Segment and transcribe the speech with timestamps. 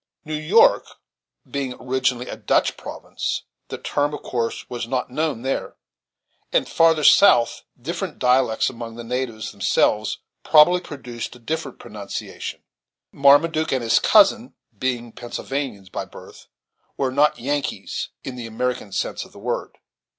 [0.25, 0.87] New York
[1.47, 5.75] being originally a Dutch province, the term of course was not known there,
[6.51, 12.63] and Farther south different dialects among the natives themselves probably produced a different pronunciation
[13.11, 16.47] Marmaduke and his cousin, being Pennsylvanians by birth,
[16.97, 19.77] were not Yankees in the American sense of the word.